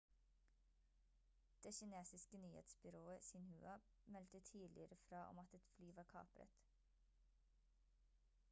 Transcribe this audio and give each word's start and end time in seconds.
det 1.63 1.73
kinesiske 1.75 2.37
nyhetsbyrået 2.37 3.23
xinhua 3.25 3.75
meldte 4.05 4.39
tidligere 4.39 4.95
fra 4.95 5.29
om 5.29 5.39
at 5.39 5.53
et 5.53 5.65
fly 5.75 5.91
var 5.95 6.03
kapret 6.03 6.47